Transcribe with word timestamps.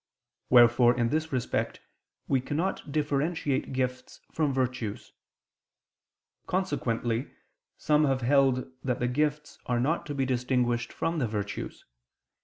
Wherefore 0.49 0.97
in 0.97 1.09
this 1.09 1.31
respect 1.31 1.79
we 2.27 2.41
cannot 2.41 2.91
differentiate 2.91 3.71
gifts 3.71 4.19
from 4.31 4.51
virtues. 4.51 5.13
Consequently 6.47 7.29
some 7.77 8.05
have 8.05 8.21
held 8.21 8.67
that 8.83 8.99
the 8.99 9.07
gifts 9.07 9.59
are 9.67 9.79
not 9.79 10.07
to 10.07 10.15
be 10.15 10.25
distinguished 10.25 10.91
from 10.91 11.19
the 11.19 11.27
virtues. 11.27 11.85